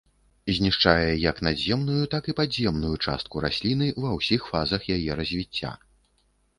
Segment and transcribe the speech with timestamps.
[0.59, 5.71] Знішчае як надземную, так і падземную часткі расліны ва ўсіх фазах яе развіцця.